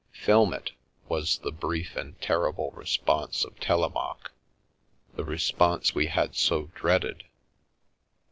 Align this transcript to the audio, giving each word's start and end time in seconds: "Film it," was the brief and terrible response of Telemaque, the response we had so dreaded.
"Film 0.25 0.51
it," 0.51 0.71
was 1.07 1.37
the 1.37 1.51
brief 1.51 1.95
and 1.95 2.19
terrible 2.19 2.71
response 2.71 3.45
of 3.45 3.59
Telemaque, 3.59 4.31
the 5.13 5.23
response 5.23 5.93
we 5.93 6.07
had 6.07 6.35
so 6.35 6.71
dreaded. 6.73 7.23